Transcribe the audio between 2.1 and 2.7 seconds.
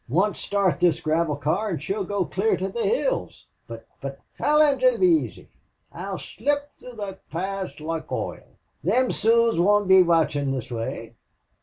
clear to